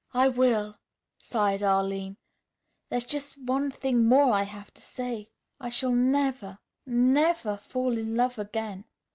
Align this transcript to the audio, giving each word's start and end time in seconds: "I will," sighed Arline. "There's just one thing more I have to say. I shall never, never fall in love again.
"I 0.15 0.29
will," 0.29 0.79
sighed 1.19 1.61
Arline. 1.61 2.17
"There's 2.89 3.05
just 3.05 3.37
one 3.37 3.69
thing 3.69 4.07
more 4.07 4.33
I 4.33 4.41
have 4.41 4.73
to 4.73 4.81
say. 4.81 5.29
I 5.59 5.69
shall 5.69 5.93
never, 5.93 6.57
never 6.87 7.55
fall 7.55 7.95
in 7.95 8.15
love 8.15 8.39
again. 8.39 8.85